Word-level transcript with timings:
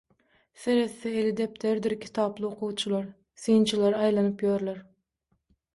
Seretse 0.61 1.11
eli 1.19 1.33
depderdir 1.41 1.95
kitaply 2.07 2.49
okuwçylar, 2.51 3.07
synçylar 3.45 4.01
aýlanyp 4.07 4.47
ýörler. 4.49 4.83